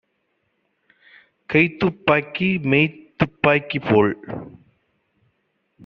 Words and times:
கைத்துப் 1.49 2.01
பாக்கி 2.05 2.49
மெய்த்துப் 2.63 3.37
பாக்கிபோல் 3.47 4.13